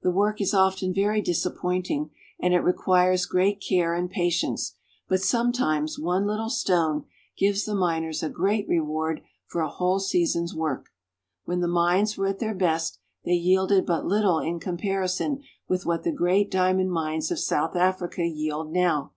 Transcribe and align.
The 0.00 0.10
work 0.10 0.40
is 0.40 0.54
often 0.54 0.94
very 0.94 1.20
disappointing, 1.20 2.12
and 2.40 2.54
it 2.54 2.60
requires 2.60 3.26
great 3.26 3.60
care 3.60 3.92
and 3.92 4.08
patience, 4.10 4.76
but 5.06 5.20
sometimes 5.20 5.98
one 5.98 6.26
little 6.26 6.48
stone 6.48 7.04
gives 7.36 7.66
the 7.66 7.74
miners 7.74 8.22
a 8.22 8.30
great 8.30 8.66
reward 8.70 9.20
for 9.44 9.60
a 9.60 9.68
whole 9.68 9.98
season's 9.98 10.54
work. 10.54 10.88
When 11.44 11.60
the 11.60 11.68
mines 11.68 12.16
were 12.16 12.26
at 12.28 12.38
their 12.38 12.54
best, 12.54 13.00
they 13.26 13.34
yielded 13.34 13.84
but 13.84 14.06
little 14.06 14.38
in 14.38 14.60
comparison 14.60 15.42
with 15.68 15.84
what 15.84 16.04
the 16.04 16.10
great 16.12 16.50
diamond 16.50 16.90
mines 16.90 17.30
of 17.30 17.38
South 17.38 17.76
Africa 17.76 18.24
yield 18.24 18.72
now. 18.72 19.12